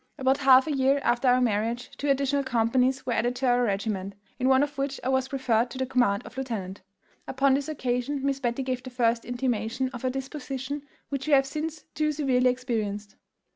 [0.17, 4.15] "About half a year after our marriage two additional companies were added to our regiment,
[4.39, 6.81] in one of which I was preferred to the command of a lieutenant.
[7.27, 11.45] Upon this occasion Miss Betty gave the first intimation of a disposition which we have
[11.45, 13.15] since too severely experienced."